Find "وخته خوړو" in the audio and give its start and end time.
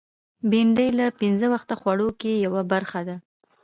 1.53-2.09